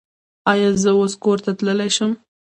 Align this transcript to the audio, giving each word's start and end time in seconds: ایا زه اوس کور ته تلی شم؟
ایا 0.51 0.69
زه 0.83 0.91
اوس 0.97 1.13
کور 1.23 1.37
ته 1.45 1.51
تلی 1.57 1.89
شم؟ 1.95 2.11